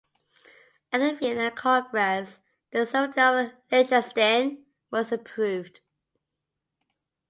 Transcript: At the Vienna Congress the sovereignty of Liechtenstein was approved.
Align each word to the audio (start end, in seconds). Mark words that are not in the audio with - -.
At 0.91 0.97
the 0.97 1.15
Vienna 1.15 1.51
Congress 1.51 2.39
the 2.71 2.87
sovereignty 2.87 3.21
of 3.21 3.51
Liechtenstein 3.71 4.65
was 4.89 5.11
approved. 5.11 5.81